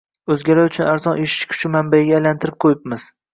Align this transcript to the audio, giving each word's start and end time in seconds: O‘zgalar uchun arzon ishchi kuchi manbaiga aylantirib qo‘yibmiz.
O‘zgalar 0.35 0.69
uchun 0.69 0.87
arzon 0.93 1.21
ishchi 1.25 1.49
kuchi 1.51 1.71
manbaiga 1.75 2.17
aylantirib 2.21 2.59
qo‘yibmiz. 2.67 3.07